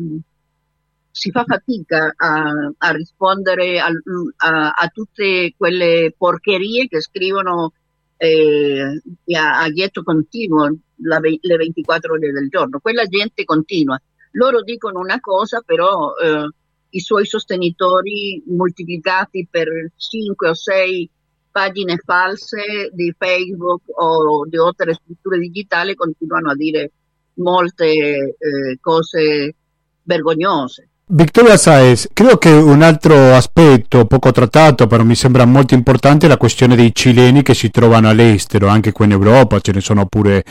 [1.18, 7.72] si fa fatica a, a rispondere a, a, a, tutte quelle porcherie che scrivono
[8.18, 9.00] eh,
[9.36, 12.80] a, a ghietto continuo la, le 24 ore del giorno.
[12.80, 14.00] Quella gente continua.
[14.32, 16.50] Loro dicono una cosa, però eh,
[16.90, 21.10] i suoi sostenitori moltiplicati per 5 o 6
[21.50, 26.92] pagine false di Facebook o di altre strutture digitali continuano a dire
[27.34, 29.54] molte eh, cose
[30.02, 30.87] vergognose.
[31.10, 36.28] Victoria Saez, credo che un altro aspetto poco trattato, però mi sembra molto importante, è
[36.28, 40.04] la questione dei cileni che si trovano all'estero, anche qui in Europa, ce ne sono
[40.04, 40.44] pure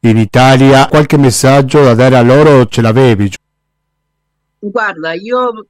[0.00, 0.88] in Italia.
[0.88, 3.30] Qualche messaggio da dare a loro ce l'avevi?
[4.58, 5.66] Guarda, io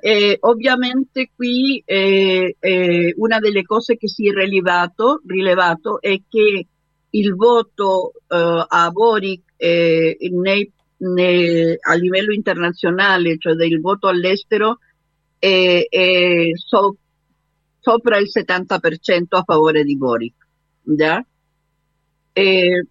[0.00, 6.66] eh, ovviamente qui eh, eh, una delle cose che si è rilevato, rilevato è che
[7.08, 14.78] il voto eh, a Boric eh, nei ne, a livello internazionale, cioè del voto all'estero,
[15.38, 16.96] è, è so,
[17.78, 20.34] sopra il 70% a favore di Boric.
[20.84, 21.24] Yeah?
[22.32, 22.86] E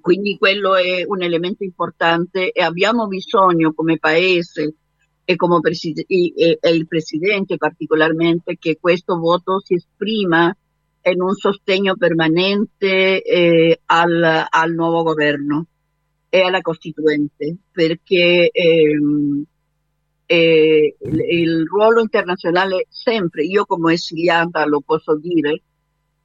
[0.00, 4.74] quindi quello è un elemento importante e abbiamo bisogno come paese
[5.24, 10.54] e come preside- e, e il presidente particolarmente che questo voto si esprima
[11.02, 15.66] in un sostegno permanente eh, al, al nuovo governo
[16.36, 19.42] e alla Costituente, perché ehm,
[20.26, 25.62] eh, il, ruolo internazionale sempre, io come esiliata lo posso dire,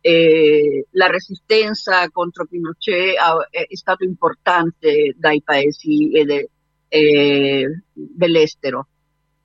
[0.02, 6.50] eh, la resistenza contro Pinochet ha, è, stato importante dai paesi de,
[6.90, 8.88] eh, dell'estero.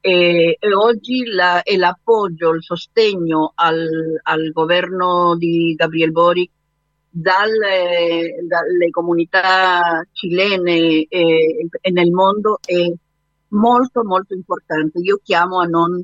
[0.01, 6.51] E, e, oggi la, l'appoggio, il sostegno al, al governo di Gabriel Boric
[7.19, 12.93] dalle, dalle comunità cilene e, e, nel mondo è
[13.49, 14.99] molto molto importante.
[14.99, 16.03] Io chiamo a non,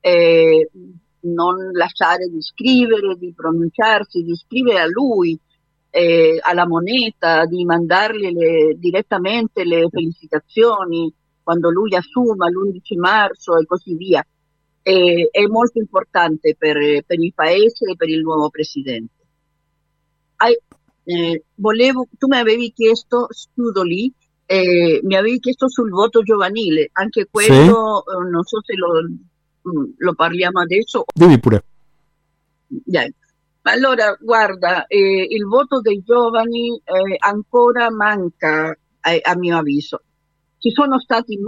[0.00, 0.70] eh,
[1.20, 5.38] non lasciare di scrivere, di pronunciarsi, di scrivere a lui,
[5.90, 13.66] eh, alla moneta, di mandargli le, direttamente le felicitazioni quando lui assuma l'11 marzo e
[13.66, 14.26] così via,
[14.82, 19.17] è, è molto importante per, per, il paese e per il nuovo presidente.
[21.10, 24.12] Eh, volevo, tu mi avevi chiesto, chiudo lì,
[24.44, 28.14] eh, mi avevi chiesto sul voto giovanile, anche quello sì.
[28.14, 31.04] eh, non so se lo, mm, lo, parliamo adesso.
[31.14, 31.64] Devi pure.
[32.84, 33.08] Yeah.
[33.62, 40.02] Allora, guarda, eh, il voto dei giovani eh, ancora manca, a mio avviso.
[40.58, 41.38] Ci sono stati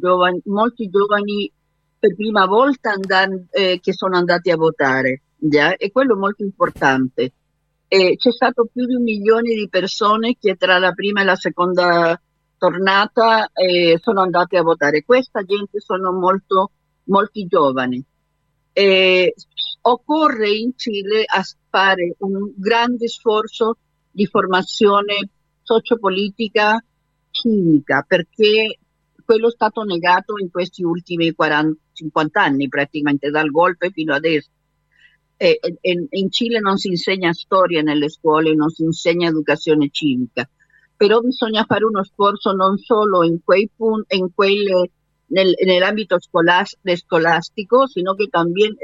[0.00, 1.50] giovani, molti giovani
[1.98, 5.76] per prima volta andan- che sono andati a votare, yeah?
[5.76, 7.32] e quello è molto importante.
[8.16, 12.20] C'è stato più di un milione di persone che tra la prima e la seconda
[12.58, 15.04] tornata eh, sono andate a votare.
[15.04, 16.70] Questa gente sono molto,
[17.04, 18.02] molti giovani.
[18.72, 19.34] Eh,
[19.82, 21.24] occorre in Cile
[21.68, 23.76] fare un grande sforzo
[24.10, 25.28] di formazione
[25.62, 26.82] sociopolitica
[27.30, 28.78] civica perché
[29.24, 34.50] quello è stato negato in questi ultimi 40, 50 anni praticamente dal golpe fino adesso.
[35.36, 40.48] E, e, in Cile non si insegna storia nelle scuole, non si insegna educazione civica
[40.96, 44.90] però bisogna fare uno sforzo non solo in quei punti, in quelle,
[45.26, 48.74] nel, nell'ambito scolastico, sino che también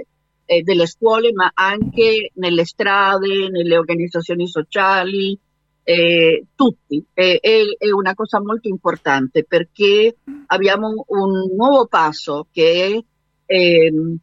[0.44, 5.38] eh, delle scuole, ma anche nelle strade, nelle organizzazioni sociali,
[5.82, 7.04] eh, tutti.
[7.14, 13.04] Eh, è, è, una cosa molto importante perché abbiamo un nuovo passo che
[13.46, 14.16] è ehm,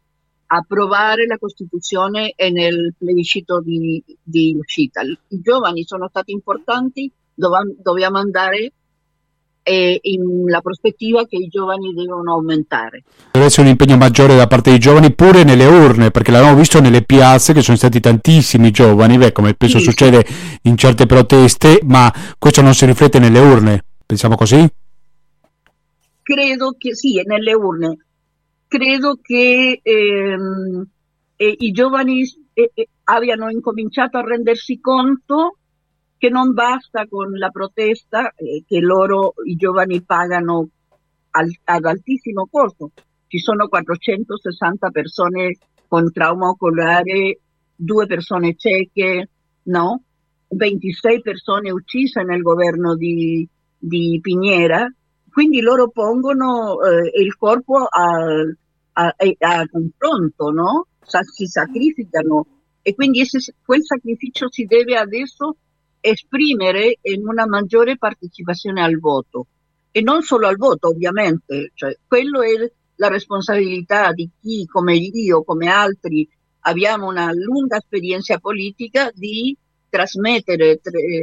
[0.48, 5.02] approvare la Costituzione nel plebiscito di, di uscita.
[5.02, 8.72] I giovani sono stati importanti dobbiamo andare
[9.62, 13.04] eh, in la prospettiva che i giovani devono aumentare.
[13.32, 16.80] Deve essere un impegno maggiore da parte dei giovani pure nelle urne, perché l'abbiamo visto
[16.80, 20.26] nelle piazze che sono stati tantissimi giovani, beh, come spesso sì, succede
[20.64, 24.66] in certe proteste, ma questo non si riflette nelle urne, pensiamo così?
[26.24, 27.98] Credo che sì, nelle urne.
[28.68, 30.86] Credo che ehm,
[31.38, 35.58] eh, i giovani eh, eh abbiano incominciato a rendersi conto
[36.18, 40.68] che non basta con la protesta che loro, i giovani, pagano
[41.32, 42.92] al, ad altissimo costo.
[43.28, 45.58] Ci sono 460 persone
[45.88, 47.40] con trauma oculare,
[47.76, 49.30] due persone cieche,
[49.64, 50.02] no?
[50.50, 53.48] 26 persone uccise nel governo di,
[53.78, 54.88] di Piñera,
[55.38, 58.42] quindi loro pongono eh, il corpo a,
[58.94, 60.88] a, a, confronto, no?
[61.00, 62.48] Sa, si sacrificano.
[62.82, 65.58] E quindi ese, quel sacrificio si deve adesso
[66.00, 69.46] esprimere in una maggiore partecipazione al voto.
[69.92, 72.54] E non solo al voto ovviamente, cioè, quello è
[72.96, 76.28] la responsabilità di chi come io, come altri
[76.62, 79.56] abbiamo una lunga esperienza politica di
[79.98, 80.80] trasmettere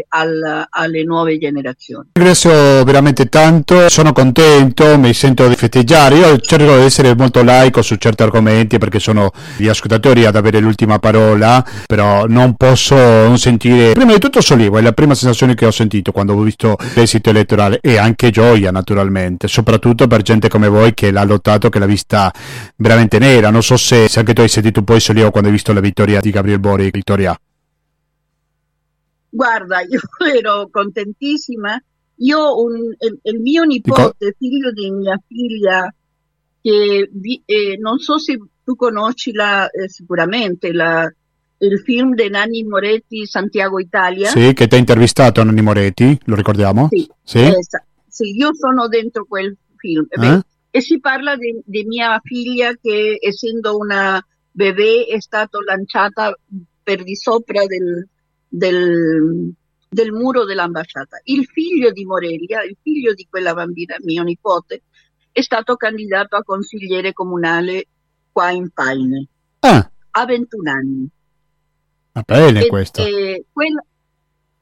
[0.08, 2.08] al, alle nuove generazioni.
[2.14, 7.82] Ringrazio veramente tanto, sono contento, mi sento di festeggiare, io cerco di essere molto laico
[7.82, 13.38] su certi argomenti perché sono gli ascoltatori ad avere l'ultima parola, però non posso non
[13.38, 16.76] sentire, prima di tutto sollievo, è la prima sensazione che ho sentito quando ho visto
[16.94, 21.78] l'esito elettorale e anche gioia naturalmente, soprattutto per gente come voi che l'ha lottato, che
[21.78, 22.32] l'ha vista
[22.76, 25.54] veramente nera, non so se, se anche tu hai sentito un po' sollievo quando hai
[25.54, 27.38] visto la vittoria di Gabriel Bori, vittoria.
[29.35, 30.01] Guarda, io
[30.32, 31.82] ero contentissima.
[32.18, 35.93] Io, un, il, mio nipote, figlio di mia figlia,
[36.61, 41.12] che vi, eh, non so se tu conosci la, eh, sicuramente la,
[41.59, 44.28] il film di Nanni Moretti, Santiago Italia.
[44.28, 46.87] Sì, che ti ha intervistato Nanni Moretti, lo ricordiamo?
[46.89, 47.39] Sì, sì?
[47.39, 47.59] Eh,
[48.07, 50.07] sì io sono dentro quel film.
[50.09, 56.39] Beh, e si parla di, di mia figlia che essendo una bebè è stata lanciata
[56.80, 58.09] per di sopra del,
[58.57, 59.52] del,
[59.88, 61.20] del muro dell'ambasciata.
[61.24, 64.82] Il figlio di Morelia, il figlio di quella bambina, mio nipote,
[65.32, 67.86] è stato candidato a consigliere comunale
[68.30, 69.26] qua in Paine
[69.61, 69.90] ah.
[70.12, 71.09] a 21 anni.
[72.12, 73.05] Va bene e, questo.
[73.05, 73.84] E, quella,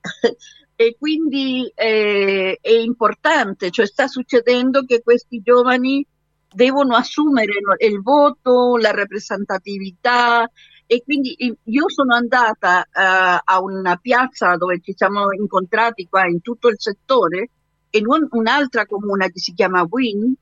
[0.74, 6.06] e quindi eh, è importante, cioè sta succedendo che questi giovani
[6.54, 10.50] devono assumere il voto, la rappresentatività,
[10.92, 16.42] e quindi io sono andata uh, a una piazza dove ci siamo incontrati qua in
[16.42, 17.48] tutto il settore
[17.92, 20.34] in un, un'altra comune che si chiama Win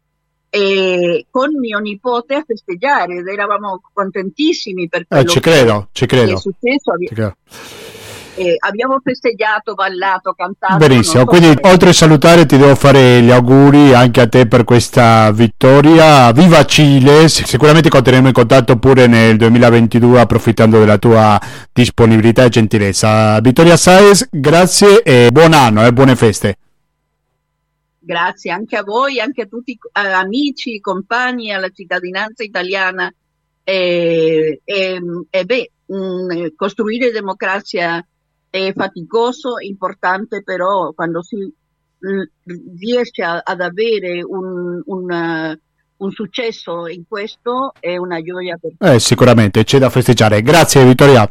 [0.49, 6.07] e con mio nipote a festeggiare ed eravamo contentissimi per quello eh, ci credo, ci
[6.07, 6.27] credo.
[6.27, 6.97] che è successo.
[6.99, 8.00] Ci credo
[8.41, 10.79] eh, abbiamo festeggiato, ballato, cantato.
[10.79, 15.31] Benissimo, quindi oltre a salutare ti devo fare gli auguri anche a te per questa
[15.31, 16.33] vittoria.
[16.33, 21.39] Viva Cile, sicuramente continueremo in contatto pure nel 2022 approfittando della tua
[21.71, 23.39] disponibilità e gentilezza.
[23.41, 26.57] Vittoria Saez, grazie e buon anno e eh, buone feste.
[27.99, 33.13] Grazie anche a voi, anche a tutti eh, amici, compagni, alla cittadinanza italiana.
[33.63, 38.03] E, e, e beh, mh, mm, costruire democrazia
[38.51, 42.23] è faticoso, importante però quando si mh,
[42.79, 45.59] riesce a, ad avere un, un,
[45.97, 48.93] un, successo in questo è una gioia per tutti.
[48.93, 50.43] Eh, sicuramente c'è da festeggiare.
[50.43, 51.31] Grazie Vittoria.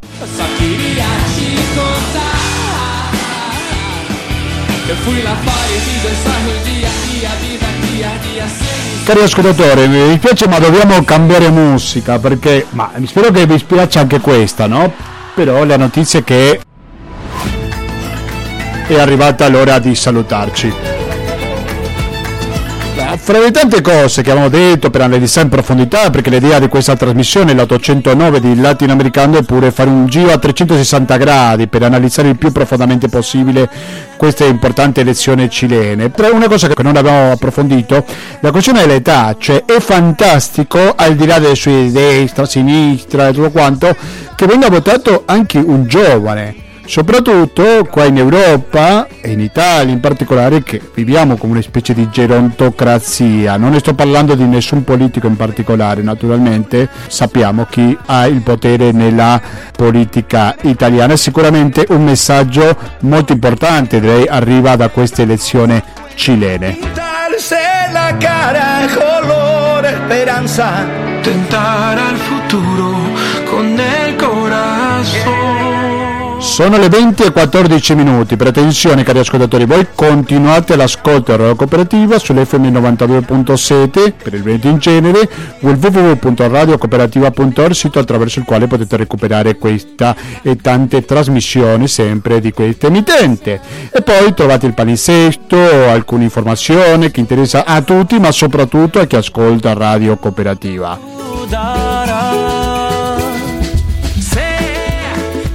[9.04, 14.20] Cari ascoltatori, mi piace ma dobbiamo cambiare musica perché, ma spero che vi piaccia anche
[14.20, 14.94] questa, no?
[15.34, 16.62] Però la notizia è che
[18.96, 20.74] è arrivata l'ora di salutarci
[23.18, 26.96] fra le tante cose che avevamo detto per analizzare in profondità, perché l'idea di questa
[26.96, 32.38] trasmissione, l'809 di Latinoamericano, è pure fare un giro a 360 gradi per analizzare il
[32.38, 33.70] più profondamente possibile
[34.18, 36.10] queste importanti elezioni cilene.
[36.10, 38.06] Però una cosa che non abbiamo approfondito,
[38.40, 43.52] la questione dell'età, cioè è fantastico, al di là delle sue destra, sinistra e tutto
[43.52, 43.96] quanto,
[44.36, 50.64] che venga votato anche un giovane soprattutto qua in Europa e in Italia in particolare
[50.64, 53.58] che viviamo come una specie di gerontocrazia.
[53.58, 56.90] Non ne sto parlando di nessun politico in particolare naturalmente.
[57.08, 59.40] Sappiamo chi ha il potere nella
[59.76, 61.16] politica italiana.
[61.16, 64.00] Sicuramente un messaggio molto importante.
[64.00, 64.90] Direi arriva da
[68.18, 70.88] cara color esperanza
[71.22, 72.89] tentar al futuro
[76.60, 82.20] sono le 20 e 14 minuti, per attenzione cari ascoltatori, voi continuate l'ascolto della cooperativa
[82.20, 85.30] sull'FM 92.7 per il Veneto in genere
[85.62, 93.62] www.radiocooperativa.org, sito attraverso il quale potete recuperare questa e tante trasmissioni sempre di questa emittente.
[93.90, 95.58] E poi trovate il palinsesto,
[95.88, 101.89] alcune informazioni che interessa a tutti, ma soprattutto a chi ascolta Radio Cooperativa.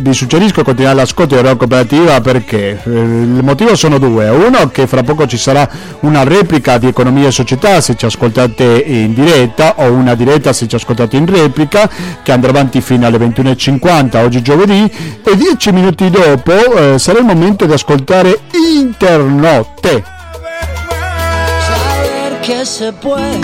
[0.05, 4.29] Vi suggerisco di continuare l'ascolto della cooperativa perché eh, il motivo sono due.
[4.29, 5.67] Uno che fra poco ci sarà
[6.01, 10.69] una replica di economia e società se ci ascoltate in diretta o una diretta se
[10.69, 11.89] ci ascoltate in replica
[12.23, 14.93] che andrà avanti fino alle 21.50 oggi giovedì
[15.25, 20.05] e dieci minuti dopo eh, sarà il momento di ascoltare Internotte.
[21.67, 23.41] Saber que se puede,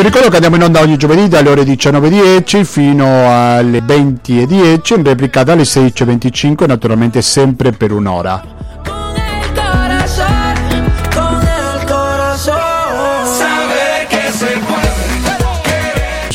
[0.00, 5.04] Vi ricordo che andiamo in onda ogni giovedì dalle ore 19.10 fino alle 20.10, in
[5.04, 8.59] replica dalle 16.25, naturalmente sempre per un'ora.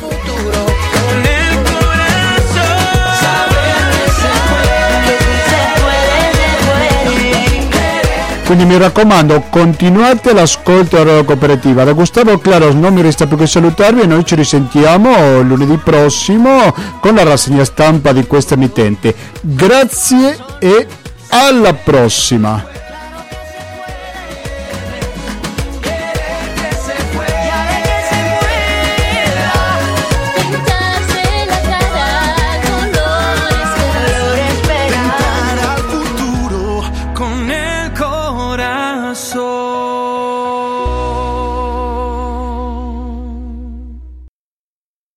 [8.54, 11.84] Quindi mi raccomando, continuate l'ascolto della cooperativa.
[11.84, 16.74] Da Gustavo Claros non mi resta più che salutarvi e noi ci risentiamo lunedì prossimo
[17.00, 19.14] con la rassegna stampa di questa emittente.
[19.40, 20.86] Grazie e
[21.30, 22.71] alla prossima!